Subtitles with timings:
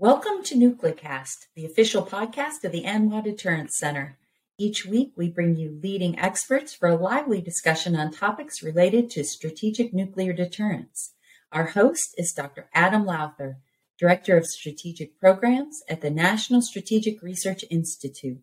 [0.00, 4.16] Welcome to NucleCast, the official podcast of the ANWA Deterrence Center.
[4.56, 9.24] Each week, we bring you leading experts for a lively discussion on topics related to
[9.24, 11.12] strategic nuclear deterrence.
[11.52, 12.70] Our host is Dr.
[12.72, 13.58] Adam Lowther,
[13.98, 18.40] Director of Strategic Programs at the National Strategic Research Institute.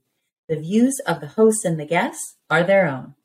[0.48, 3.16] The views of the hosts and the guests are their own.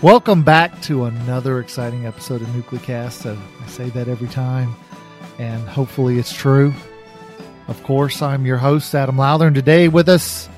[0.00, 3.36] Welcome back to another exciting episode of NucleCast.
[3.36, 4.76] I say that every time,
[5.40, 6.72] and hopefully it's true.
[7.66, 10.48] Of course, I'm your host, Adam Lowther, and today with us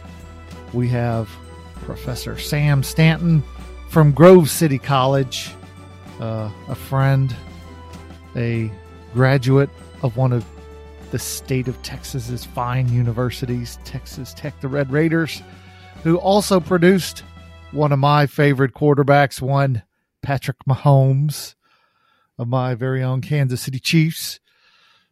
[0.75, 1.31] we have
[1.77, 3.43] Professor Sam Stanton
[3.89, 5.55] from Grove City College,
[6.21, 7.35] uh, a friend,
[8.37, 8.71] a
[9.15, 9.71] graduate
[10.03, 10.45] of one of
[11.13, 15.41] the state of Texas's fine universities, Texas Tech, the Red Raiders,
[16.03, 17.23] who also produced
[17.73, 19.83] one of my favorite quarterbacks, one
[20.23, 21.55] Patrick Mahomes
[22.39, 24.41] of my very own Kansas City Chiefs.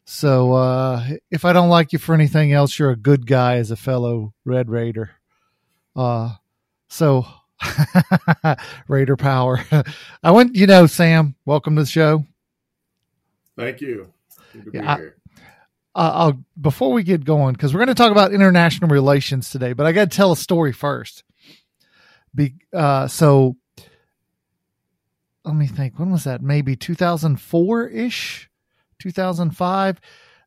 [0.05, 3.71] So uh, if I don't like you for anything else, you're a good guy as
[3.71, 5.11] a fellow Red Raider.
[5.95, 6.37] Uh,
[6.89, 7.27] so
[8.89, 9.65] Raider power.
[10.23, 12.25] I went, you know, Sam, welcome to the show.
[13.57, 14.13] Thank you.
[14.73, 14.97] yeah,
[15.95, 19.73] I, I'll, before we get going, because we're going to talk about international relations today,
[19.73, 21.25] but I got to tell a story first.
[22.35, 23.57] Be, uh, so
[25.45, 25.99] let me think.
[25.99, 26.43] When was that?
[26.43, 28.51] Maybe 2004 ish,
[28.99, 30.01] 2005.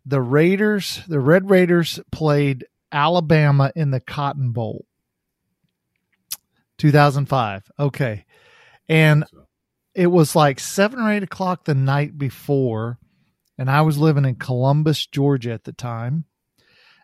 [0.05, 4.85] The Raiders, the Red Raiders played Alabama in the Cotton Bowl.
[6.77, 7.71] 2005.
[7.79, 8.25] Okay.
[8.89, 9.25] And
[9.93, 12.97] it was like seven or eight o'clock the night before.
[13.57, 16.25] And I was living in Columbus, Georgia at the time.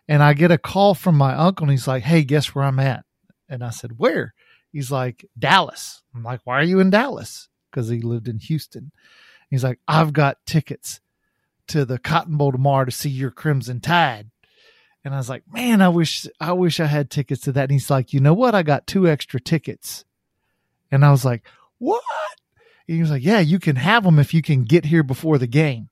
[0.08, 2.80] And I get a call from my uncle and he's like, Hey, guess where I'm
[2.80, 3.04] at?
[3.48, 4.34] And I said, Where?
[4.72, 6.02] He's like, Dallas.
[6.14, 7.48] I'm like, why are you in Dallas?
[7.70, 8.92] Because he lived in Houston.
[9.50, 11.00] He's like, I've got tickets
[11.68, 14.30] to the Cotton Bowl tomorrow to see your Crimson Tide.
[15.04, 17.64] And I was like, man, I wish I wish I had tickets to that.
[17.64, 18.54] And he's like, you know what?
[18.54, 20.04] I got two extra tickets.
[20.90, 21.44] And I was like,
[21.78, 22.02] what?
[22.86, 25.38] And he was like, yeah, you can have them if you can get here before
[25.38, 25.88] the game.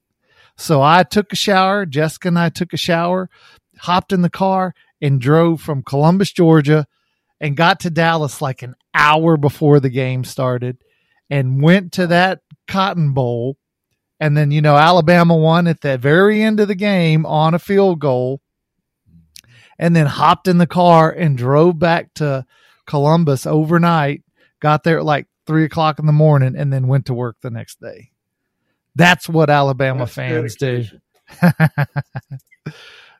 [0.57, 1.87] So I took a shower.
[1.87, 3.31] Jessica and I took a shower,
[3.79, 6.87] hopped in the car, and drove from Columbus, Georgia
[7.41, 10.79] and got to Dallas like an hour before the game started
[11.31, 13.57] and went to that Cotton Bowl.
[14.19, 17.59] And then, you know, Alabama won at the very end of the game on a
[17.59, 18.41] field goal
[19.79, 22.47] and then hopped in the car and drove back to
[22.87, 24.23] Columbus overnight,
[24.61, 27.51] got there at like three o'clock in the morning, and then went to work the
[27.51, 28.11] next day.
[28.95, 31.03] That's what Alabama That's fans dedication.
[31.43, 31.51] do.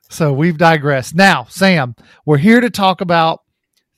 [0.09, 1.13] so we've digressed.
[1.13, 1.95] Now, Sam,
[2.25, 3.41] we're here to talk about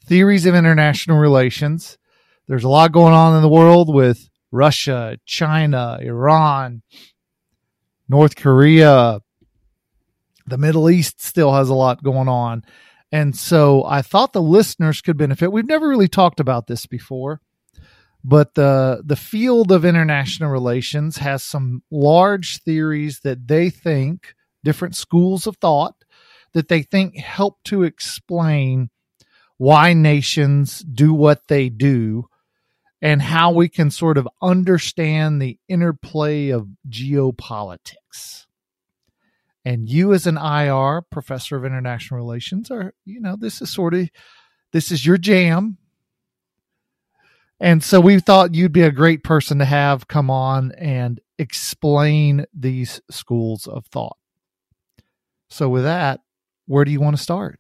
[0.10, 2.00] theories of international relations.
[2.48, 6.82] There's a lot going on in the world with Russia, China, Iran,
[8.10, 9.22] North Korea.
[10.48, 12.64] The Middle East still has a lot going on.
[13.12, 15.52] And so I thought the listeners could benefit.
[15.52, 17.40] We've never really talked about this before,
[18.24, 24.34] but the the field of international relations has some large theories that they think
[24.64, 26.04] different schools of thought
[26.54, 28.90] that they think help to explain
[29.60, 32.26] why nations do what they do
[33.02, 38.46] and how we can sort of understand the interplay of geopolitics.
[39.66, 43.94] And you, as an IR professor of international relations, are, you know, this is sort
[43.94, 44.10] of,
[44.72, 45.78] this is your jam.
[47.60, 52.46] And so we thought you'd be a great person to have come on and explain
[52.54, 54.18] these schools of thought.
[55.50, 56.22] So, with that,
[56.66, 57.60] where do you want to start?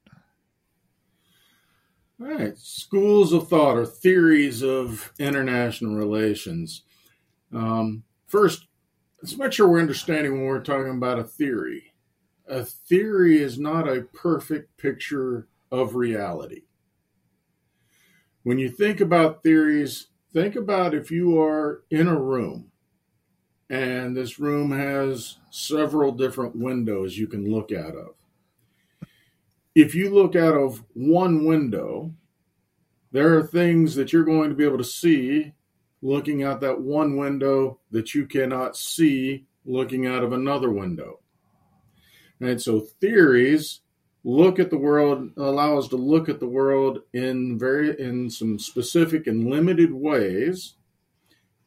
[2.21, 2.57] All right.
[2.57, 6.83] Schools of thought or theories of international relations.
[7.53, 8.67] Um, first,
[9.21, 11.93] let's make sure we're understanding when we're talking about a theory.
[12.47, 16.63] A theory is not a perfect picture of reality.
[18.43, 22.71] When you think about theories, think about if you are in a room
[23.69, 28.18] and this room has several different windows you can look out of
[29.79, 32.13] if you look out of one window,
[33.11, 35.53] there are things that you're going to be able to see
[36.01, 41.19] looking out that one window that you cannot see looking out of another window.
[42.41, 43.81] And so theories
[44.25, 48.59] look at the world allow us to look at the world in very in some
[48.59, 50.75] specific and limited ways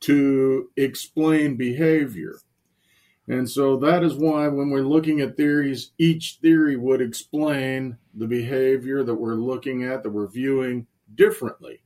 [0.00, 2.38] to explain behavior.
[3.28, 8.26] And so that is why when we're looking at theories, each theory would explain the
[8.26, 11.82] behavior that we're looking at, that we're viewing differently.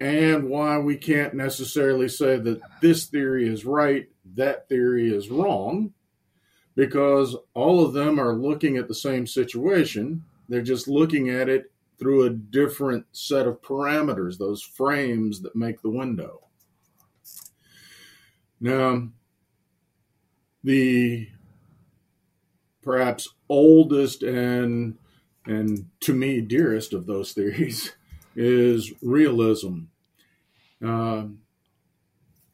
[0.00, 5.92] And why we can't necessarily say that this theory is right, that theory is wrong,
[6.76, 10.24] because all of them are looking at the same situation.
[10.48, 15.82] They're just looking at it through a different set of parameters, those frames that make
[15.82, 16.40] the window.
[18.60, 19.08] Now,
[20.68, 21.26] the
[22.82, 24.98] perhaps oldest and
[25.46, 27.92] and to me dearest of those theories
[28.36, 29.84] is realism.
[30.84, 31.24] Uh,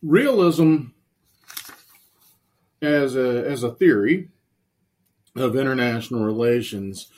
[0.01, 0.85] realism
[2.81, 4.29] as a as a theory
[5.35, 7.09] of international relations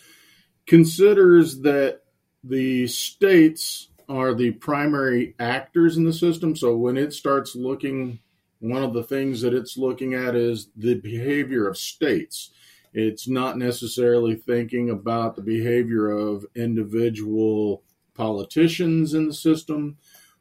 [0.67, 2.01] considers that
[2.43, 6.57] the states are the primary actors in the system.
[6.57, 8.21] So when it starts looking,
[8.61, 12.51] one of the things that it's looking at is the behavior of states.
[12.93, 17.83] It's not necessarily thinking about the behavior of individual
[18.15, 19.99] politicians in the system,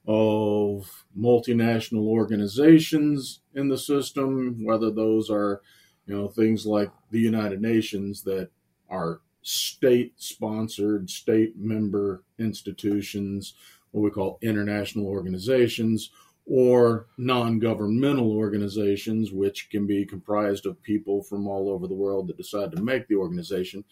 [0.07, 5.61] of multinational organizations in the system, whether those are,
[6.05, 8.49] you know, things like the United Nations that
[8.89, 13.55] are state sponsored, state member institutions,
[13.91, 16.11] what we call international organizations,
[16.45, 22.27] or non governmental organizations, which can be comprised of people from all over the world
[22.27, 23.83] that decide to make the organization.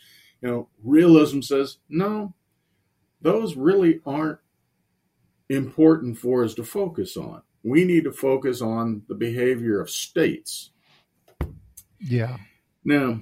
[0.42, 2.34] You know, realism says, no,
[3.22, 4.40] those really aren't
[5.50, 7.42] important for us to focus on.
[7.64, 10.72] We need to focus on the behavior of states.
[12.00, 12.38] Yeah.
[12.84, 13.22] Now,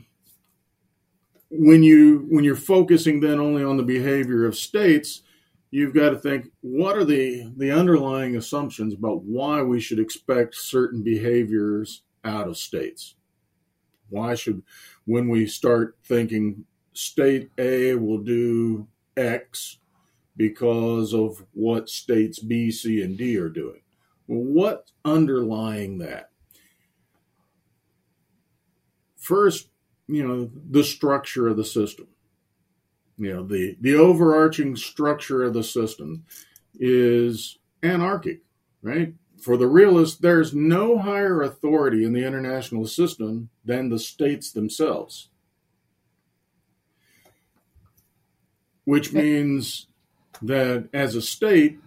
[1.51, 5.21] when you when you're focusing then only on the behavior of states,
[5.71, 10.55] you've got to think what are the the underlying assumptions about why we should expect
[10.55, 13.15] certain behaviors out of states.
[14.09, 14.61] Why should
[15.05, 18.87] when we start thinking state A will do
[19.17, 19.79] X
[20.35, 23.81] because of what states B, C, and D are doing.
[24.27, 26.29] Well, what's underlying that?
[29.17, 29.69] First,
[30.07, 32.07] you know, the structure of the system.
[33.17, 36.25] You know, the, the overarching structure of the system
[36.79, 38.41] is anarchic,
[38.81, 39.13] right?
[39.39, 45.29] For the realist, there's no higher authority in the international system than the states themselves.
[48.85, 49.87] Which means
[50.41, 51.79] that as a state,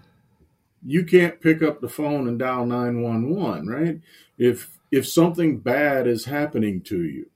[0.85, 4.01] you can't pick up the phone and dial 911, right?
[4.39, 7.27] If if something bad is happening to you,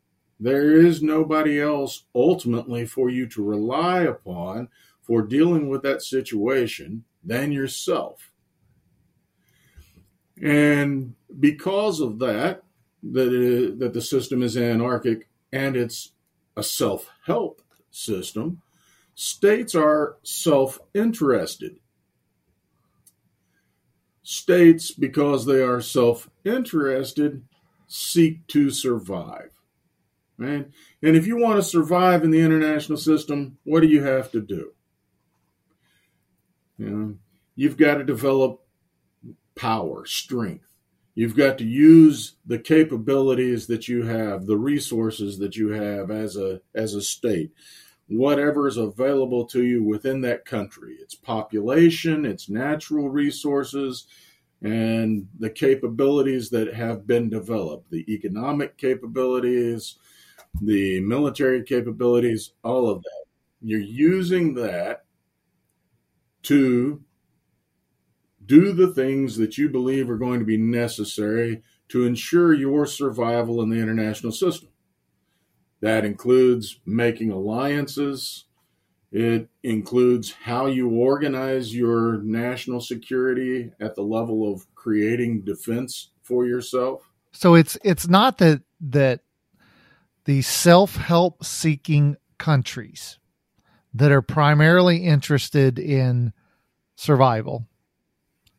[0.40, 4.68] there is nobody else ultimately for you to rely upon
[5.02, 8.30] for dealing with that situation than yourself.
[10.40, 12.62] And because of that,
[13.02, 16.12] that, it, that the system is anarchic and it's
[16.56, 18.62] a self help system,
[19.14, 21.80] States are self interested.
[24.22, 27.42] States, because they are self interested,
[27.88, 29.57] seek to survive.
[30.38, 34.40] And if you want to survive in the international system, what do you have to
[34.40, 34.72] do?
[36.78, 37.14] You know,
[37.56, 38.60] you've got to develop
[39.56, 40.64] power, strength.
[41.16, 46.36] You've got to use the capabilities that you have, the resources that you have as
[46.36, 47.52] a as a state
[48.08, 54.06] whatever is available to you within that country its population, its natural resources,
[54.62, 59.96] and the capabilities that have been developed the economic capabilities,
[60.60, 63.24] the military capabilities, all of that.
[63.60, 65.04] You're using that
[66.44, 67.02] to
[68.44, 73.60] do the things that you believe are going to be necessary to ensure your survival
[73.62, 74.68] in the international system.
[75.80, 78.46] That includes making alliances.
[79.12, 86.46] It includes how you organize your national security at the level of creating defense for
[86.46, 87.10] yourself.
[87.32, 89.20] So it's it's not that that
[90.28, 93.18] the self-help seeking countries
[93.94, 96.34] that are primarily interested in
[96.96, 97.66] survival,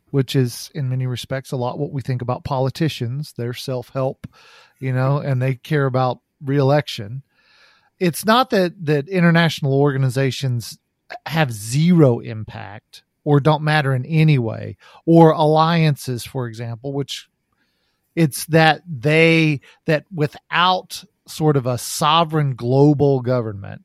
[0.09, 3.35] which is in many respects a lot what we think about politicians.
[3.37, 4.25] They're self-help,
[4.79, 7.21] you know, and they care about reelection.
[7.99, 10.79] It's not that that international organizations
[11.27, 17.29] have zero impact or don't matter in any way, or alliances, for example, which
[18.15, 23.83] it's that they that without sort of a sovereign global government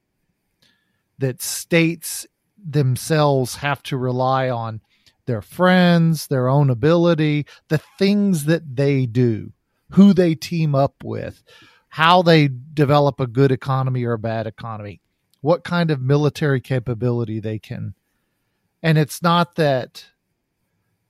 [1.19, 4.81] that states themselves have to rely on
[5.27, 9.53] their friends, their own ability, the things that they do
[9.91, 11.45] who they team up with,
[11.89, 15.01] how they develop a good economy or a bad economy,
[15.41, 17.95] what kind of military capability they can.
[18.83, 20.07] And it's not that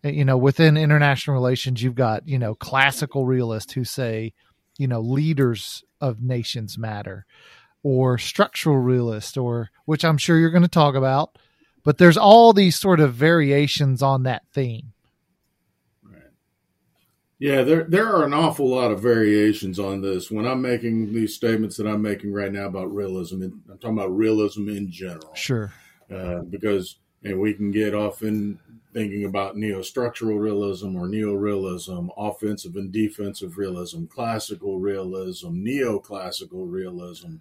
[0.03, 4.35] you know within international relations you've got you know classical realists who say
[4.77, 7.27] you know leaders of nations matter
[7.83, 11.37] or structural realist or which i'm sure you're going to talk about
[11.85, 14.95] but there's all these sort of variations on that theme.
[16.03, 16.23] Right.
[17.39, 20.31] Yeah there there are an awful lot of variations on this.
[20.31, 24.17] When i'm making these statements that i'm making right now about realism i'm talking about
[24.17, 25.35] realism in general.
[25.35, 25.73] Sure.
[26.11, 28.59] Uh, because and we can get off in
[28.95, 37.37] thinking about neo-structural realism or neo-realism, offensive and defensive realism, classical realism, neoclassical realism,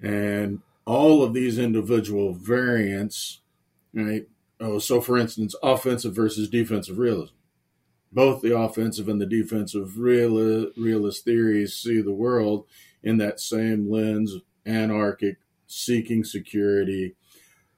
[0.00, 3.40] and all of these individual variants,
[3.94, 4.28] right?
[4.60, 7.34] Oh, so for instance, offensive versus defensive realism.
[8.12, 12.66] Both the offensive and the defensive real, realist theories see the world
[13.02, 17.14] in that same lens, anarchic, seeking security,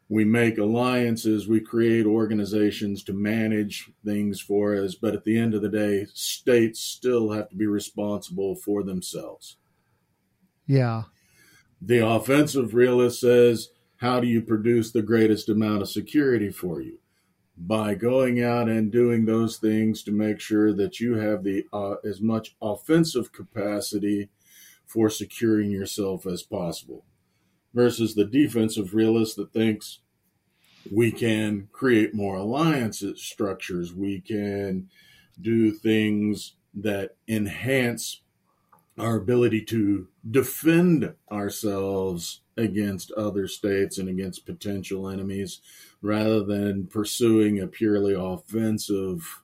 [0.08, 5.54] we make alliances, we create organizations to manage things for us, but at the end
[5.54, 9.58] of the day, states still have to be responsible for themselves.
[10.66, 11.04] Yeah.
[11.82, 16.98] The offensive realist says, how do you produce the greatest amount of security for you?
[17.56, 21.96] By going out and doing those things to make sure that you have the uh,
[22.04, 24.30] as much offensive capacity
[24.86, 27.04] for securing yourself as possible
[27.74, 30.00] versus the defensive realist that thinks
[30.90, 34.88] we can create more alliances structures we can
[35.40, 38.22] do things that enhance
[38.98, 45.60] our ability to defend ourselves against other states and against potential enemies
[46.02, 49.42] rather than pursuing a purely offensive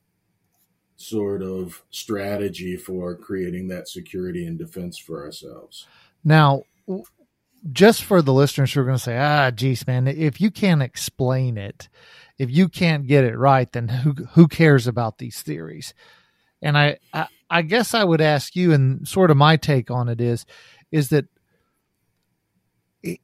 [0.97, 5.87] sort of strategy for creating that security and defense for ourselves.
[6.25, 6.63] Now,
[7.73, 10.83] just for the listeners who are going to say, ah, geez, man, if you can't
[10.83, 11.89] explain it,
[12.39, 15.95] if you can't get it right, then who who cares about these theories?
[16.61, 20.09] And I, I, I guess I would ask you, and sort of my take on
[20.09, 20.45] it is,
[20.91, 21.27] is that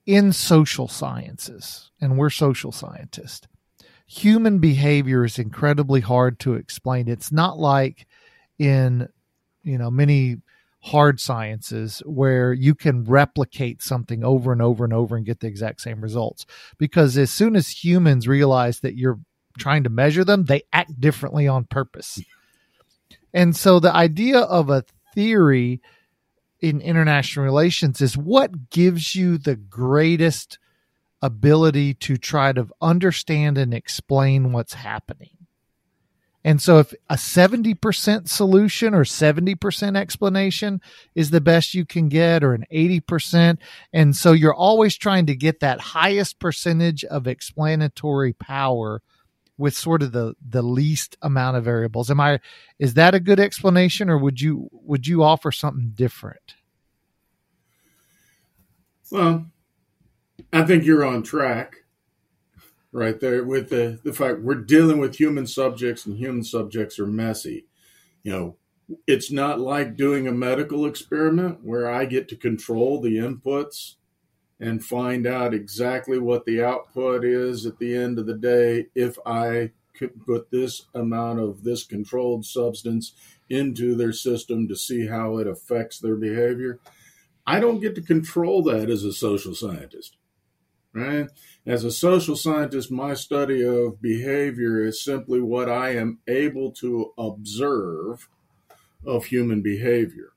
[0.07, 3.49] in social sciences, and we're social scientists,
[4.07, 7.09] human behavior is incredibly hard to explain.
[7.09, 8.07] It's not like
[8.59, 9.09] in
[9.63, 10.39] you know many
[10.83, 15.47] hard sciences where you can replicate something over and over and over and get the
[15.47, 16.47] exact same results.
[16.79, 19.21] Because as soon as humans realize that you're
[19.59, 22.21] trying to measure them, they act differently on purpose.
[23.35, 24.85] And so the idea of a
[25.15, 25.81] theory
[26.61, 30.59] in international relations is what gives you the greatest
[31.23, 35.40] ability to try to understand and explain what's happening.
[36.43, 40.81] And so if a 70% solution or 70% explanation
[41.15, 43.59] is the best you can get or an 80%.
[43.93, 49.03] And so you're always trying to get that highest percentage of explanatory power
[49.59, 52.11] with sort of the the least amount of variables.
[52.11, 52.41] Am I
[52.79, 56.55] is that a good explanation or would you would you offer something different?
[59.11, 59.47] Well,
[60.51, 61.80] I think you're on track
[62.93, 67.07] right there with the, the fact we're dealing with human subjects and human subjects are
[67.07, 67.67] messy.
[68.23, 68.57] You know,
[69.07, 73.95] it's not like doing a medical experiment where I get to control the inputs
[74.59, 79.19] and find out exactly what the output is at the end of the day if
[79.25, 83.13] I could put this amount of this controlled substance
[83.49, 86.79] into their system to see how it affects their behavior.
[87.47, 90.17] I don't get to control that as a social scientist
[90.93, 91.29] right?
[91.67, 97.13] As a social scientist, my study of behavior is simply what I am able to
[97.17, 98.29] observe
[99.05, 100.33] of human behavior.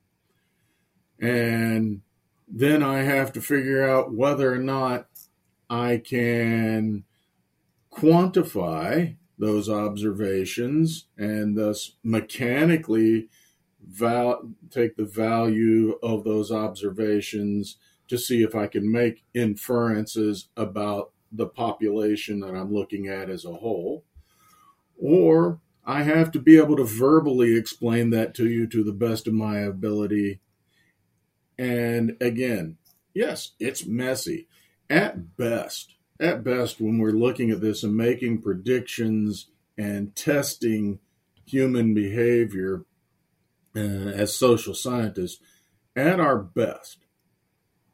[1.20, 2.02] And
[2.48, 5.08] then I have to figure out whether or not
[5.70, 7.06] I can
[7.92, 13.30] quantify those observations and thus mechanically
[13.86, 21.12] val- take the value of those observations to see if I can make inferences about
[21.32, 24.04] the population that I'm looking at as a whole.
[25.02, 29.28] Or I have to be able to verbally explain that to you to the best
[29.28, 30.40] of my ability.
[31.58, 32.78] And again,
[33.14, 34.48] yes, it's messy.
[34.90, 41.00] At best, at best, when we're looking at this and making predictions and testing
[41.46, 42.86] human behavior
[43.76, 45.42] uh, as social scientists,
[45.96, 47.03] at our best,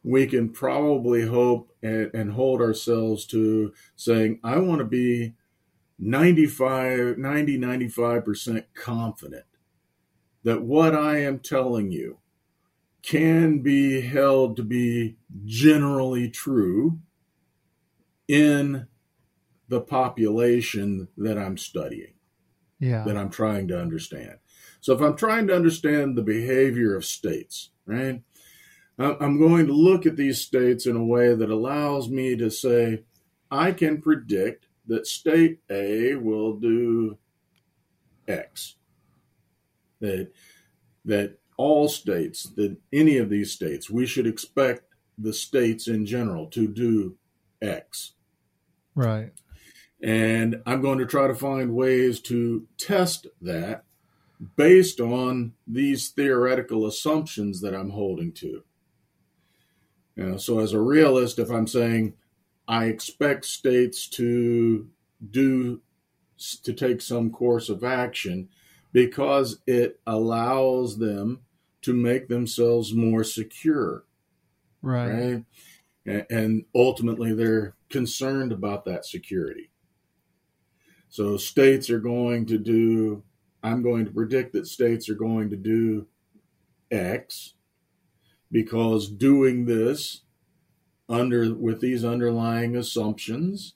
[0.03, 5.33] we can probably hope and, and hold ourselves to saying, I want to be
[5.99, 9.43] 95, 90, 95% confident
[10.43, 12.19] that what I am telling you
[13.01, 16.99] can be held to be generally true
[18.27, 18.87] in
[19.67, 22.13] the population that I'm studying,
[22.79, 23.03] Yeah.
[23.03, 24.37] that I'm trying to understand.
[24.81, 28.21] So if I'm trying to understand the behavior of states, right,
[28.99, 33.03] I'm going to look at these states in a way that allows me to say,
[33.49, 37.17] I can predict that state A will do
[38.27, 38.75] X.
[40.01, 40.31] That
[41.05, 44.83] that all states, that any of these states, we should expect
[45.17, 47.17] the states in general to do
[47.61, 48.13] X.
[48.95, 49.31] Right.
[50.01, 53.83] And I'm going to try to find ways to test that
[54.55, 58.63] based on these theoretical assumptions that I'm holding to.
[60.19, 62.13] You know, so as a realist, if I'm saying
[62.67, 64.89] I expect states to
[65.31, 65.81] do
[66.63, 68.49] to take some course of action
[68.91, 71.39] because it allows them
[71.83, 74.03] to make themselves more secure,
[74.81, 75.45] Right.
[76.05, 76.25] right?
[76.29, 79.71] And ultimately, they're concerned about that security.
[81.07, 83.23] So states are going to do,
[83.63, 86.07] I'm going to predict that states are going to do
[86.91, 87.53] X
[88.51, 90.21] because doing this
[91.07, 93.73] under with these underlying assumptions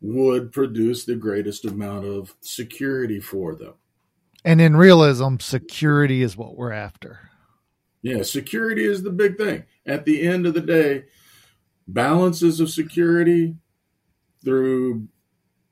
[0.00, 3.74] would produce the greatest amount of security for them.
[4.44, 7.30] And in realism, security is what we're after.
[8.02, 9.64] Yeah, security is the big thing.
[9.86, 11.04] At the end of the day,
[11.88, 13.56] balances of security
[14.44, 15.08] through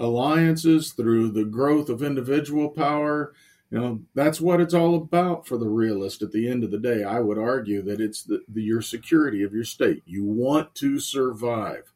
[0.00, 3.34] alliances, through the growth of individual power,
[3.72, 6.78] you know, that's what it's all about for the realist at the end of the
[6.78, 7.04] day.
[7.04, 10.02] I would argue that it's the, the your security of your state.
[10.04, 11.94] You want to survive.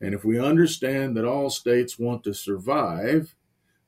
[0.00, 3.34] And if we understand that all states want to survive,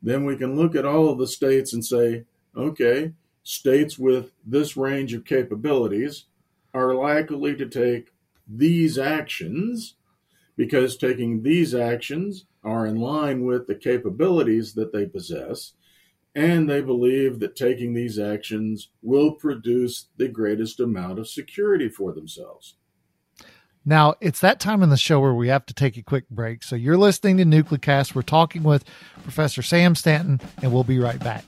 [0.03, 2.25] then we can look at all of the states and say,
[2.57, 3.13] okay,
[3.45, 6.25] states with this range of capabilities
[6.75, 8.09] are likely to take
[8.49, 9.95] these actions
[10.57, 15.75] because taking these actions are in line with the capabilities that they possess
[16.35, 22.13] and they believe that taking these actions will produce the greatest amount of security for
[22.13, 22.77] themselves.
[23.85, 26.63] Now, it's that time in the show where we have to take a quick break.
[26.63, 28.15] So you're listening to Nuclecast.
[28.15, 28.85] We're talking with
[29.25, 31.45] Professor Sam Stanton, and we'll be right back.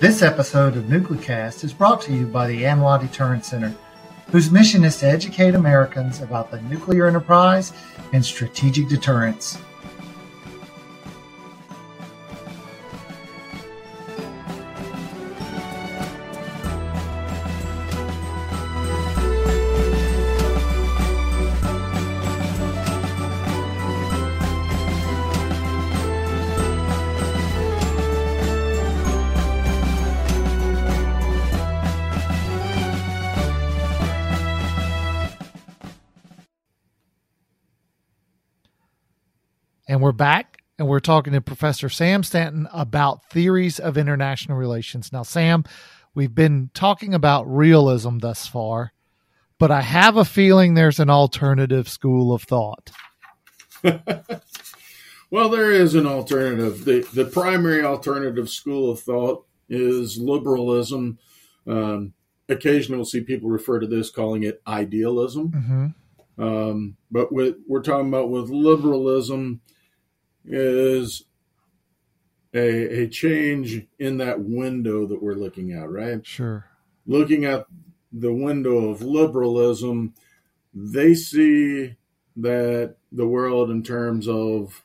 [0.00, 3.74] This episode of Nuclecast is brought to you by the Anwa Deterrence Center,
[4.30, 7.72] whose mission is to educate Americans about the nuclear enterprise
[8.12, 9.58] and strategic deterrence.
[40.18, 45.12] Back and we're talking to Professor Sam Stanton about theories of international relations.
[45.12, 45.64] Now, Sam,
[46.14, 48.92] we've been talking about realism thus far,
[49.58, 52.90] but I have a feeling there's an alternative school of thought.
[55.30, 56.84] well, there is an alternative.
[56.84, 61.18] The, the primary alternative school of thought is liberalism.
[61.66, 62.12] Um,
[62.48, 65.48] occasionally, we'll see people refer to this calling it idealism.
[65.50, 66.42] Mm-hmm.
[66.42, 69.60] Um, but with, we're talking about with liberalism
[70.44, 71.24] is
[72.54, 76.24] a, a change in that window that we're looking at, right?
[76.26, 76.66] Sure.
[77.06, 77.66] Looking at
[78.12, 80.14] the window of liberalism,
[80.74, 81.96] they see
[82.36, 84.84] that the world in terms of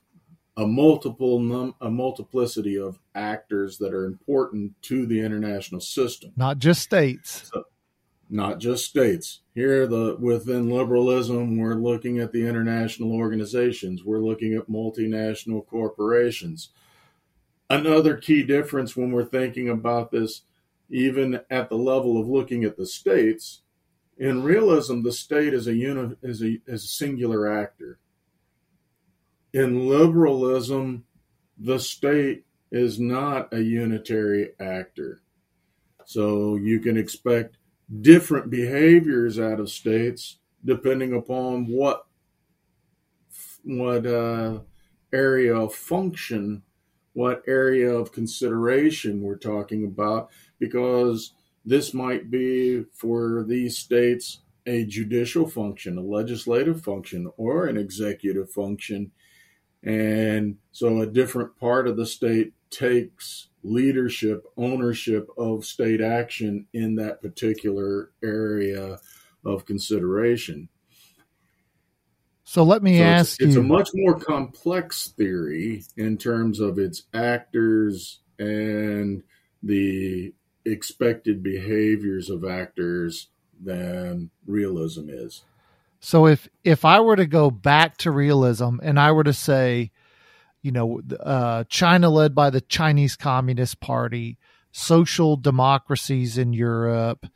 [0.57, 6.59] a multiple num- a multiplicity of actors that are important to the international system Not
[6.59, 7.51] just states.
[8.33, 9.41] Not just states.
[9.53, 14.03] Here, the within liberalism, we're looking at the international organizations.
[14.03, 16.69] We're looking at multinational corporations.
[17.69, 20.41] Another key difference when we're thinking about this,
[20.89, 23.61] even at the level of looking at the states,
[24.17, 27.99] in realism, the state is a uni- is a is a singular actor.
[29.53, 31.05] In liberalism,
[31.59, 35.21] the state is not a unitary actor.
[36.05, 37.57] So you can expect
[38.01, 42.05] different behaviors out of states depending upon what
[43.63, 44.59] what uh,
[45.11, 46.61] area of function
[47.13, 51.33] what area of consideration we're talking about because
[51.65, 58.49] this might be for these states a judicial function, a legislative function, or an executive
[58.49, 59.11] function.
[59.83, 66.95] And so a different part of the state takes leadership, ownership of state action in
[66.95, 68.99] that particular area
[69.45, 70.67] of consideration.
[72.43, 73.47] So let me so ask it's, you.
[73.47, 79.23] It's a much more complex theory in terms of its actors and
[79.61, 80.33] the
[80.65, 83.29] expected behaviors of actors
[83.63, 85.43] than realism is.
[85.99, 89.91] So if if I were to go back to realism and I were to say,
[90.63, 94.37] you know, uh, China led by the Chinese Communist Party,
[94.71, 97.27] social democracies in Europe,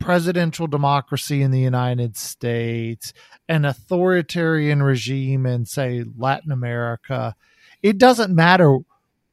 [0.00, 3.12] presidential democracy in the United States,
[3.48, 7.36] an authoritarian regime in say Latin America,
[7.82, 8.78] it doesn't matter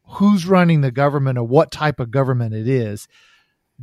[0.05, 3.07] who's running the government or what type of government it is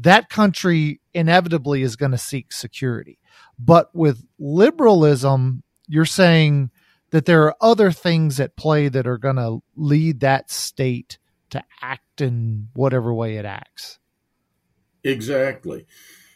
[0.01, 3.19] that country inevitably is going to seek security.
[3.59, 6.71] But with liberalism, you're saying
[7.11, 11.19] that there are other things at play that are going to lead that state
[11.51, 13.99] to act in whatever way it acts.
[15.05, 15.87] Exactly.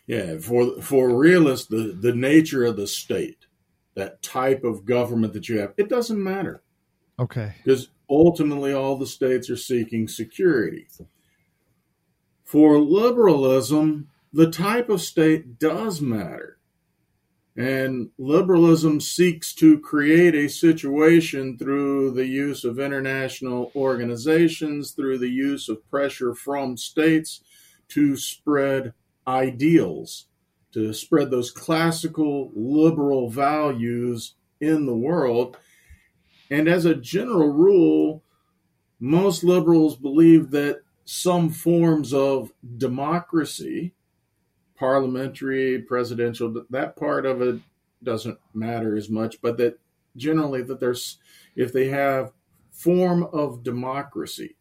[0.07, 3.47] Yeah, for for realists, the the nature of the state,
[3.95, 6.63] that type of government that you have, it doesn't matter.
[7.19, 7.55] Okay.
[7.63, 10.89] Because ultimately, all the states are seeking security.
[12.45, 16.59] For liberalism, the type of state does matter.
[17.57, 25.31] And liberalism seeks to create a situation through the use of international organizations, through the
[25.31, 27.43] use of pressure from states
[27.89, 28.95] to spread
[29.27, 30.29] ideals,
[30.73, 35.59] to spread those classical liberal values in the world.
[36.51, 38.23] And as a general rule,
[38.99, 43.93] most liberals believe that some forms of democracy,
[44.83, 47.61] parliamentary, presidential, that part of it
[48.03, 49.79] doesn't matter as much, but that
[50.17, 51.19] generally that there's
[51.55, 52.33] if they have
[52.73, 54.57] form of democracy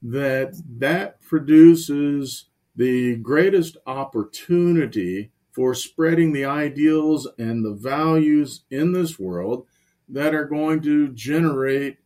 [0.00, 9.18] that that produces the greatest opportunity for spreading the ideals and the values in this
[9.18, 9.66] world
[10.08, 11.98] that are going to generate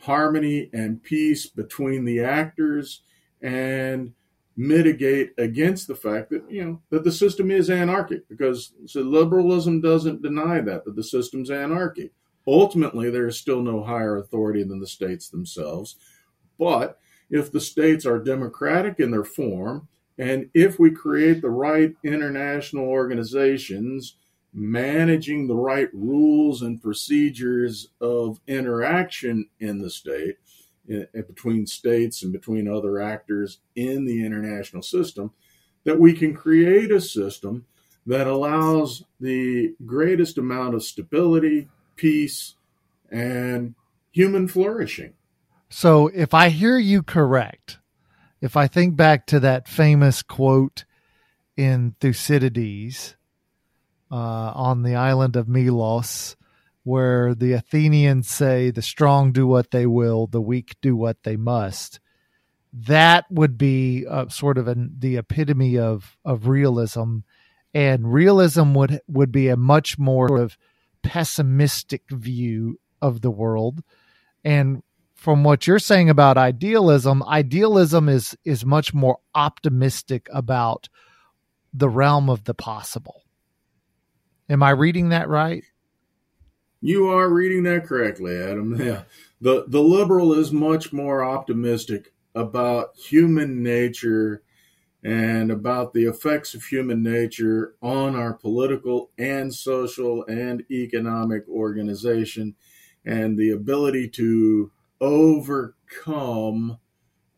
[0.00, 3.00] harmony and peace between the actors
[3.40, 4.12] and
[4.56, 9.80] mitigate against the fact that you know that the system is anarchic because so liberalism
[9.80, 12.12] doesn't deny that that the system's anarchic.
[12.46, 15.96] Ultimately there is still no higher authority than the states themselves.
[16.58, 16.98] But
[17.30, 19.88] if the states are democratic in their form
[20.18, 24.16] and if we create the right international organizations
[24.52, 30.36] managing the right rules and procedures of interaction in the state
[30.92, 35.32] in, in between states and between other actors in the international system
[35.84, 37.66] that we can create a system
[38.06, 42.54] that allows the greatest amount of stability, peace,
[43.10, 43.74] and
[44.10, 45.14] human flourishing.
[45.68, 47.78] So, if I hear you correct,
[48.40, 50.84] if I think back to that famous quote
[51.56, 53.16] in Thucydides,
[54.10, 56.36] uh, on the island of Melos,
[56.84, 61.36] where the Athenians say, the strong do what they will, the weak do what they
[61.36, 62.00] must.
[62.72, 67.18] That would be uh, sort of an, the epitome of, of realism.
[67.74, 70.58] And realism would, would be a much more sort of
[71.02, 73.82] pessimistic view of the world.
[74.44, 74.82] And
[75.14, 80.88] from what you're saying about idealism, idealism is is much more optimistic about
[81.72, 83.22] the realm of the possible.
[84.48, 85.62] Am I reading that right?
[86.82, 88.74] You are reading that correctly, Adam.
[88.80, 89.02] Yeah.
[89.40, 94.42] The the liberal is much more optimistic about human nature
[95.02, 102.54] and about the effects of human nature on our political and social and economic organization
[103.04, 106.78] and the ability to overcome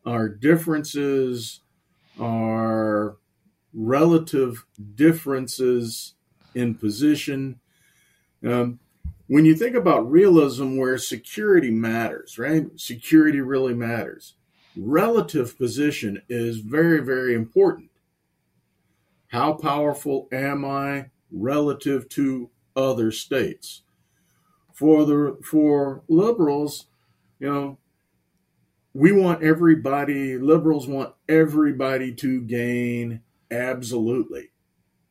[0.05, 1.61] our differences,
[2.19, 3.17] our
[3.73, 6.13] relative differences
[6.53, 7.59] in position.
[8.45, 8.79] Um,
[9.27, 12.67] when you think about realism, where security matters, right?
[12.75, 14.35] Security really matters.
[14.77, 17.89] Relative position is very, very important.
[19.27, 23.81] How powerful am I relative to other states?
[24.73, 26.87] For the for liberals,
[27.39, 27.77] you know,
[28.93, 30.37] we want everybody.
[30.37, 34.49] Liberals want everybody to gain absolutely.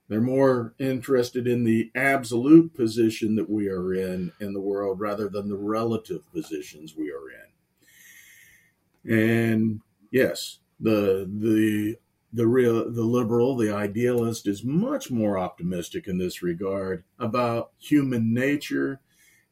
[0.09, 5.29] They're more interested in the absolute position that we are in in the world rather
[5.29, 9.19] than the relative positions we are in.
[9.19, 11.97] And yes, the the
[12.33, 18.35] the real the liberal, the idealist is much more optimistic in this regard about human
[18.35, 19.01] nature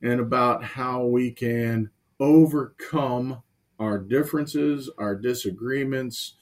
[0.03, 3.43] and about how we can overcome
[3.79, 6.35] our differences, our disagreements,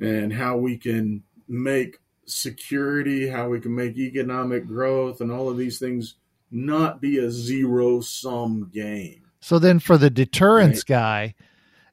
[0.00, 5.56] and how we can make security, how we can make economic growth, and all of
[5.56, 6.14] these things
[6.50, 9.22] not be a zero sum game.
[9.40, 10.86] So then, for the deterrence right.
[10.86, 11.34] guy,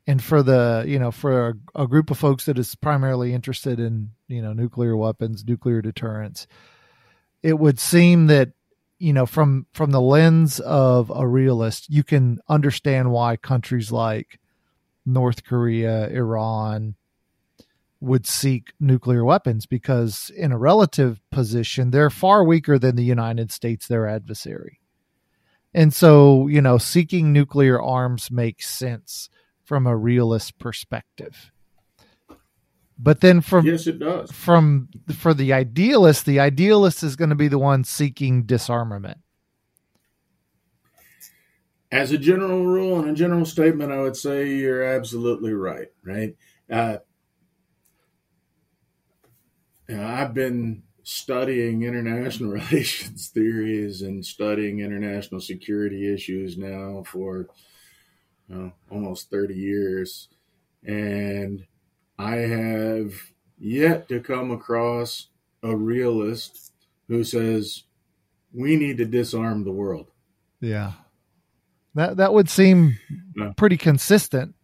[0.06, 3.80] and for the you know for a, a, group of folks that is primarily interested
[3.80, 6.48] in you know nuclear weapons, nuclear deterrence,
[7.42, 8.52] it would seem that
[8.98, 14.40] you know from from the lens of a realist, you can understand why countries like
[15.06, 16.96] North Korea, Iran,
[18.02, 23.52] would seek nuclear weapons because, in a relative position, they're far weaker than the United
[23.52, 24.80] States, their adversary.
[25.74, 29.30] And so, you know, seeking nuclear arms makes sense
[29.64, 31.52] from a realist perspective.
[32.98, 34.32] But then from yes, it does.
[34.32, 39.20] From for the idealist, the idealist is going to be the one seeking disarmament.
[41.92, 45.88] As a general rule and a general statement, I would say you're absolutely right.
[46.04, 46.36] Right.
[46.70, 46.98] Uh,
[49.98, 57.48] I've been studying international relations theories and studying international security issues now for
[58.92, 60.28] almost 30 years.
[60.86, 61.66] And
[62.18, 63.14] I have
[63.58, 65.28] yet to come across
[65.64, 66.72] a realist
[67.08, 67.84] who says
[68.54, 70.12] we need to disarm the world.
[70.62, 70.94] Yeah.
[71.96, 72.98] That that would seem
[73.58, 74.56] pretty consistent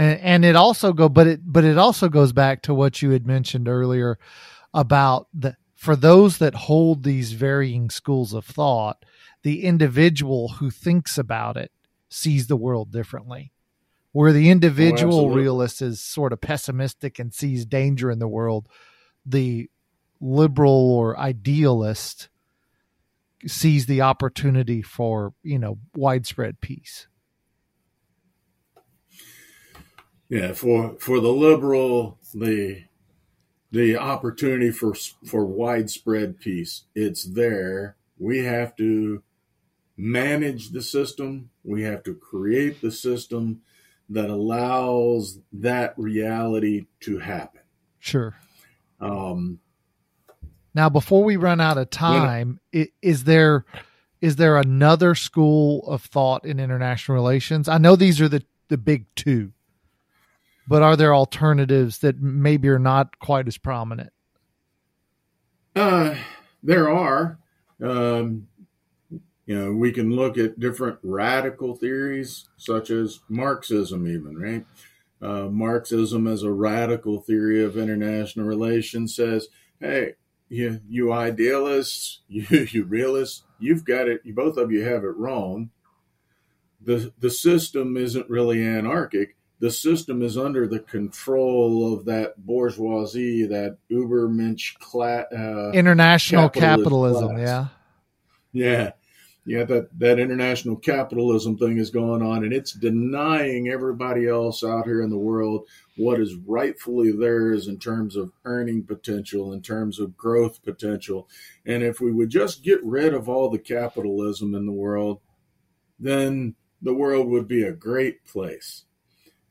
[0.00, 3.10] and, and it also go but it but it also goes back to what you
[3.10, 4.18] had mentioned earlier
[4.72, 9.04] about the for those that hold these varying schools of thought
[9.42, 11.70] the individual who thinks about it
[12.08, 13.52] sees the world differently.
[14.12, 18.68] Where the individual oh, realist is sort of pessimistic and sees danger in the world
[19.24, 19.70] the
[20.20, 22.28] liberal or idealist
[23.46, 27.06] sees the opportunity for you know widespread peace
[30.30, 32.84] yeah for for the liberal the
[33.72, 34.94] the opportunity for
[35.26, 37.96] for widespread peace it's there.
[38.18, 39.22] We have to
[39.96, 41.50] manage the system.
[41.64, 43.62] We have to create the system
[44.08, 47.60] that allows that reality to happen.
[47.98, 48.34] Sure.
[49.00, 49.60] Um
[50.74, 53.64] now before we run out of time when, is there
[54.20, 57.68] is there another school of thought in international relations?
[57.68, 59.52] I know these are the the big two
[60.70, 64.12] but are there alternatives that maybe are not quite as prominent?
[65.74, 66.14] Uh,
[66.62, 67.40] there are.
[67.82, 68.46] Um,
[69.10, 74.64] you know, we can look at different radical theories, such as Marxism, even, right?
[75.20, 79.48] Uh, Marxism, as a radical theory of international relations, says,
[79.80, 80.14] hey,
[80.48, 85.16] you, you idealists, you, you realists, you've got it, you, both of you have it
[85.16, 85.70] wrong.
[86.80, 93.44] The, the system isn't really anarchic the system is under the control of that bourgeoisie,
[93.46, 97.36] that Ubermensch class, uh, international capitalism.
[97.36, 97.68] Yeah,
[98.52, 98.92] yeah,
[99.44, 99.64] yeah.
[99.64, 105.02] That that international capitalism thing is going on, and it's denying everybody else out here
[105.02, 105.68] in the world
[105.98, 111.28] what is rightfully theirs in terms of earning potential, in terms of growth potential.
[111.66, 115.20] And if we would just get rid of all the capitalism in the world,
[115.98, 118.84] then the world would be a great place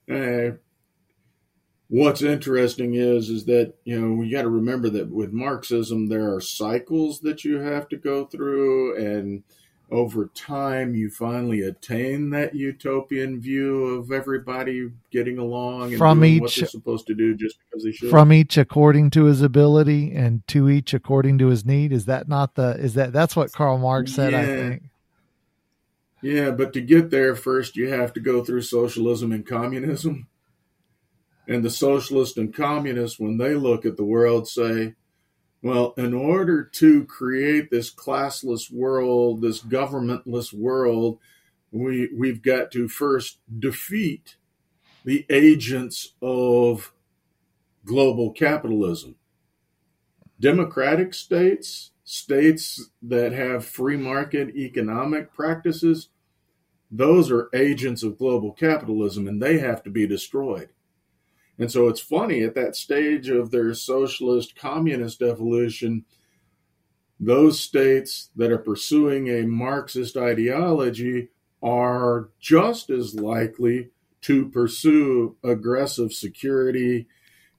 [0.09, 0.51] uh,
[1.89, 6.33] what's interesting is is that you know you got to remember that with Marxism there
[6.33, 9.43] are cycles that you have to go through, and
[9.91, 16.41] over time you finally attain that utopian view of everybody getting along and from each,
[16.41, 18.09] what they're supposed to do just because they should.
[18.09, 21.91] From each according to his ability, and to each according to his need.
[21.91, 22.77] Is that not the?
[22.79, 24.31] Is that that's what Karl Marx said?
[24.33, 24.41] Yeah.
[24.41, 24.83] I think.
[26.21, 30.27] Yeah, but to get there first, you have to go through socialism and communism.
[31.47, 34.95] And the socialists and communists, when they look at the world, say,
[35.61, 41.19] well, in order to create this classless world, this governmentless world,
[41.71, 44.35] we, we've got to first defeat
[45.05, 46.93] the agents of
[47.85, 49.15] global capitalism.
[50.39, 56.09] Democratic states states that have free market economic practices,
[56.89, 60.69] those are agents of global capitalism and they have to be destroyed.
[61.59, 66.03] And so it's funny at that stage of their socialist communist evolution,
[67.19, 71.29] those states that are pursuing a Marxist ideology
[71.61, 73.91] are just as likely
[74.21, 77.05] to pursue aggressive security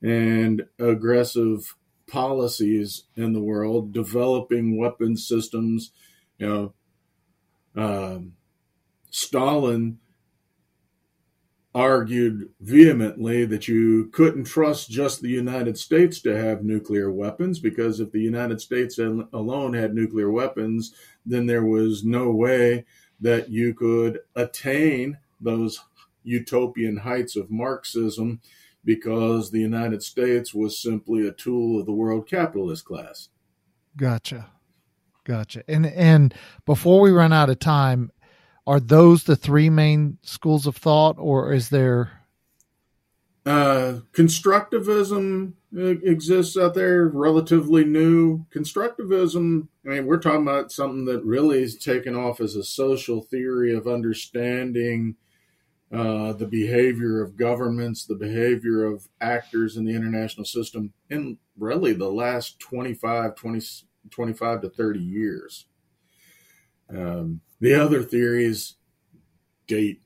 [0.02, 1.76] and aggressive
[2.10, 5.92] policies in the world, developing weapon systems.
[6.38, 6.74] You
[7.76, 8.32] know, um,
[9.10, 9.98] Stalin
[11.74, 18.00] argued vehemently that you couldn't trust just the United States to have nuclear weapons because
[18.00, 20.92] if the United States alone had nuclear weapons,
[21.24, 22.84] then there was no way
[23.20, 25.80] that you could attain those
[26.24, 28.40] utopian heights of Marxism
[28.84, 33.28] because the United States was simply a tool of the world capitalist class.
[33.96, 34.50] Gotcha.
[35.24, 35.62] Gotcha.
[35.68, 38.10] And and before we run out of time,
[38.66, 42.20] are those the three main schools of thought or is there
[43.46, 48.44] uh, constructivism uh, exists out there, relatively new.
[48.54, 53.22] Constructivism, I mean, we're talking about something that really is taken off as a social
[53.22, 55.16] theory of understanding
[55.92, 61.92] uh, the behavior of governments, the behavior of actors in the international system in really
[61.92, 63.60] the last 25, 20,
[64.10, 65.66] 25 to 30 years.
[66.88, 68.76] Um, the other theories
[69.66, 70.00] date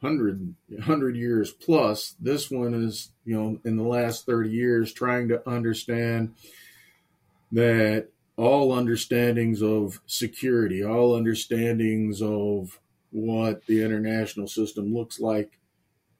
[0.00, 2.14] 100, 100 years plus.
[2.20, 6.34] This one is, you know, in the last 30 years, trying to understand
[7.52, 12.78] that all understandings of security, all understandings of
[13.10, 15.58] what the international system looks like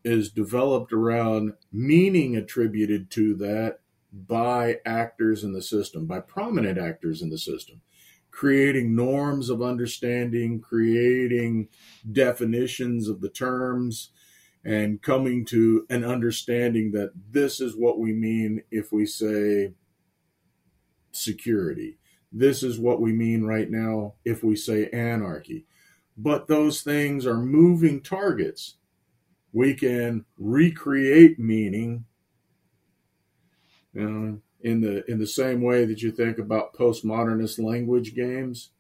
[0.05, 3.81] is developed around meaning attributed to that
[4.12, 7.81] by actors in the system, by prominent actors in the system,
[8.31, 11.68] creating norms of understanding, creating
[12.11, 14.11] definitions of the terms,
[14.64, 19.72] and coming to an understanding that this is what we mean if we say
[21.12, 21.98] security.
[22.33, 25.66] This is what we mean right now if we say anarchy
[26.18, 28.74] but those things are moving targets.
[29.52, 32.04] We can recreate meaning
[33.96, 38.70] uh, in the in the same way that you think about postmodernist language games.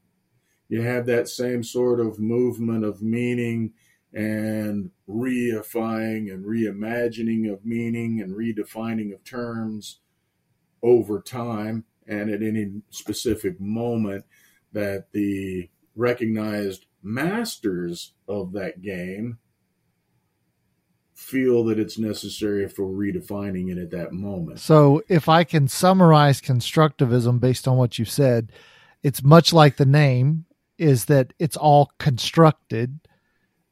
[0.68, 3.72] You have that same sort of movement of meaning
[4.12, 10.00] and reifying and reimagining of meaning and redefining of terms
[10.82, 14.24] over time and at any specific moment
[14.72, 19.38] that the recognized masters of that game
[21.14, 24.60] feel that it's necessary for redefining it at that moment.
[24.60, 28.52] So, if I can summarize constructivism based on what you said,
[29.02, 30.46] it's much like the name
[30.78, 33.00] is that it's all constructed.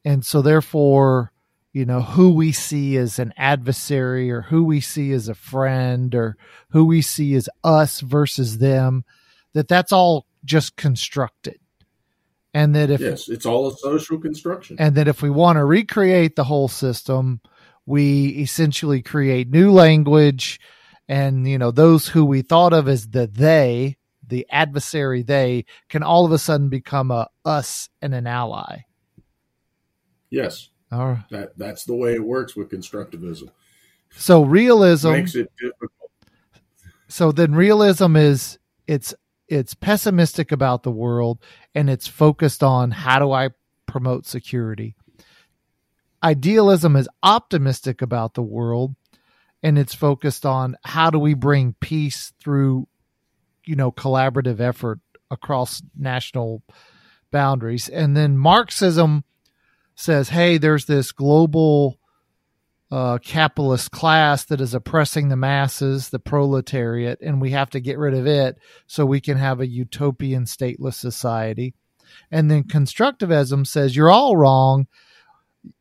[0.03, 1.31] And so, therefore,
[1.71, 6.13] you know, who we see as an adversary or who we see as a friend
[6.15, 6.35] or
[6.71, 9.05] who we see as us versus them,
[9.53, 11.59] that that's all just constructed
[12.57, 14.77] and that if yes it's all a social construction.
[14.79, 17.39] and that if we want to recreate the whole system
[17.85, 20.59] we essentially create new language
[21.07, 26.03] and you know those who we thought of as the they the adversary they can
[26.03, 28.79] all of a sudden become a us and an ally.
[30.29, 30.69] Yes.
[30.91, 31.29] All right.
[31.31, 33.49] that that's the way it works with constructivism.
[34.11, 36.11] So realism makes it difficult.
[37.07, 39.13] So then realism is it's
[39.47, 41.39] it's pessimistic about the world
[41.73, 43.49] and it's focused on how do I
[43.85, 44.95] promote security.
[46.23, 48.95] Idealism is optimistic about the world
[49.63, 52.87] and it's focused on how do we bring peace through
[53.65, 56.63] you know collaborative effort across national
[57.31, 57.89] boundaries.
[57.89, 59.23] And then Marxism
[59.95, 61.99] says, "Hey, there's this global
[62.89, 67.97] uh, capitalist class that is oppressing the masses, the proletariat, and we have to get
[67.97, 71.73] rid of it so we can have a utopian stateless society.
[72.31, 74.87] And then constructivism says you're all wrong.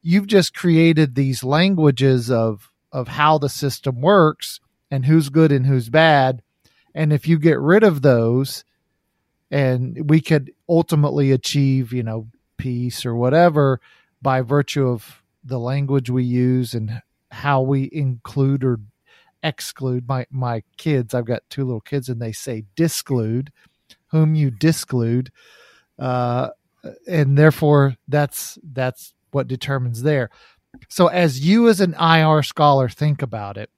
[0.03, 5.67] You've just created these languages of of how the system works and who's good and
[5.67, 6.43] who's bad.
[6.95, 8.65] And if you get rid of those,
[9.51, 13.81] and we could ultimately achieve, you know, peace or whatever
[14.23, 18.81] by virtue of the language we use and how we include or
[19.43, 21.15] exclude my my kids.
[21.15, 23.53] I've got two little kids and they say disclude
[24.09, 25.31] whom you disclude
[25.99, 26.51] uh,
[27.07, 30.31] and therefore that's that's what determines there.
[30.89, 33.71] So as you as an ir scholar think about it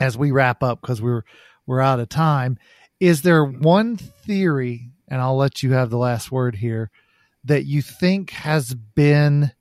[0.00, 1.22] as we wrap up because we're
[1.66, 2.58] we're out of time
[3.00, 6.90] is there one theory and i'll let you have the last word here
[7.44, 9.52] that you think has been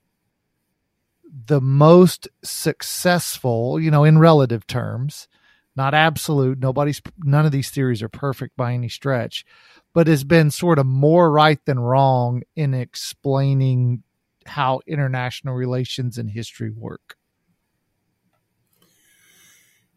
[1.48, 5.28] the most successful, you know, in relative terms,
[5.76, 6.60] not absolute.
[6.60, 9.46] Nobody's, none of these theories are perfect by any stretch,
[9.94, 14.04] but has been sort of more right than wrong in explaining
[14.46, 17.18] how international relations and history work?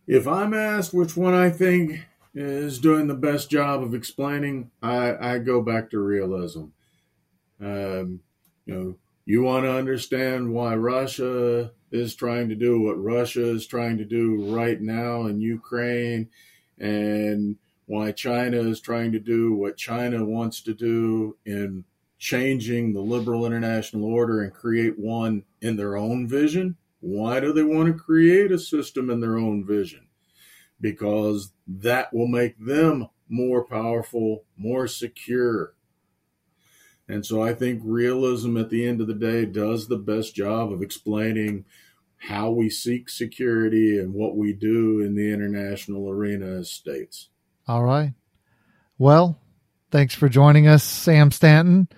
[0.07, 5.35] If I'm asked which one I think is doing the best job of explaining, I,
[5.35, 6.65] I go back to realism.
[7.61, 8.21] Um,
[8.65, 8.97] you know,
[9.29, 14.05] you want to understand why Russia is trying to do what Russia is trying to
[14.07, 16.31] do right now in Ukraine,
[16.79, 21.85] and why China is trying to do what China wants to do in
[22.19, 26.79] changing the liberal international order and create one in their own vision.
[27.01, 30.07] Why do they want to create a system in their own vision?
[30.81, 35.75] Because that will make them more powerful, more secure.
[37.09, 40.73] And so I think realism at the end of the day does the best job
[40.73, 41.65] of explaining
[42.19, 47.29] how we seek security and what we do in the international arena as states.
[47.67, 48.13] All right.
[48.99, 49.41] Well,
[49.91, 51.89] thanks for joining us, Sam Stanton.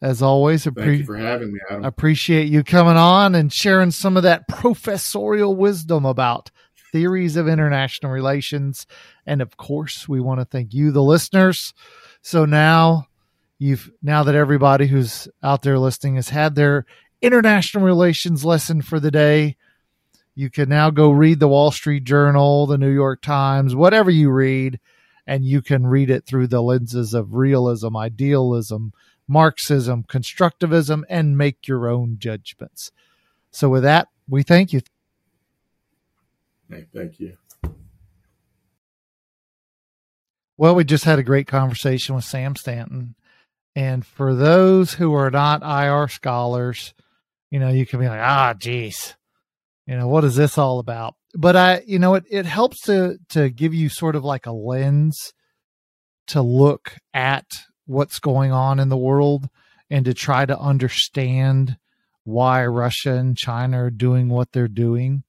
[0.00, 1.84] As always, appre- thank you for having me, Adam.
[1.84, 6.50] Appreciate you coming on and sharing some of that professorial wisdom about
[6.92, 8.86] theories of international relations.
[9.26, 11.74] And of course, we want to thank you, the listeners.
[12.22, 13.08] So now
[13.58, 16.86] you've now that everybody who's out there listening has had their
[17.20, 19.56] international relations lesson for the day.
[20.34, 24.30] You can now go read the Wall Street Journal, the New York Times, whatever you
[24.30, 24.78] read,
[25.26, 28.92] and you can read it through the lenses of realism, idealism,
[29.30, 32.90] Marxism, constructivism, and make your own judgments.
[33.50, 34.80] So, with that, we thank you.
[36.70, 37.36] Hey, thank you.
[40.56, 43.14] Well, we just had a great conversation with Sam Stanton.
[43.78, 46.94] And for those who are not IR scholars,
[47.48, 49.14] you know, you can be like, ah, geez,
[49.86, 51.14] you know, what is this all about?
[51.32, 54.50] But I, you know, it, it helps to, to give you sort of like a
[54.50, 55.32] lens
[56.26, 57.44] to look at
[57.86, 59.48] what's going on in the world
[59.88, 61.76] and to try to understand
[62.24, 65.22] why Russia and China are doing what they're doing.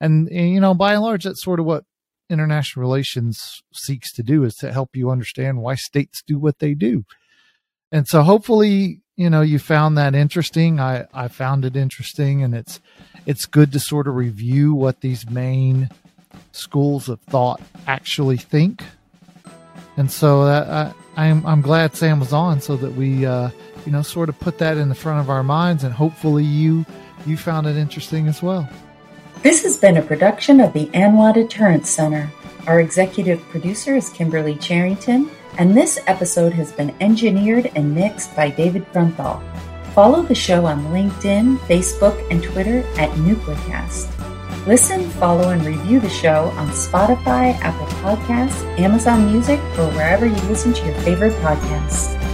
[0.00, 1.82] And, and, you know, by and large, that's sort of what
[2.28, 6.74] international relations seeks to do is to help you understand why states do what they
[6.74, 7.04] do
[7.92, 12.54] and so hopefully you know you found that interesting i i found it interesting and
[12.54, 12.80] it's
[13.26, 15.88] it's good to sort of review what these main
[16.52, 18.82] schools of thought actually think
[19.96, 23.50] and so that I, I'm I'm glad Sam was on so that we uh,
[23.84, 26.86] you know sort of put that in the front of our minds and hopefully you
[27.26, 28.68] you found it interesting as well.
[29.42, 32.30] This has been a production of the ANWA Deterrence Center.
[32.66, 38.50] Our executive producer is Kimberly Charrington and this episode has been engineered and mixed by
[38.50, 39.42] David Grunthal.
[39.94, 44.08] Follow the show on LinkedIn, Facebook, and Twitter at Nuclearcast.
[44.66, 50.42] Listen, follow, and review the show on Spotify, Apple Podcasts, Amazon Music, or wherever you
[50.42, 52.29] listen to your favorite podcasts.